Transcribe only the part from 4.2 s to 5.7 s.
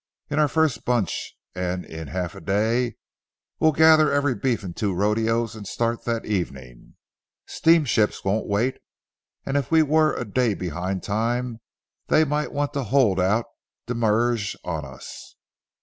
beef in two rodeos and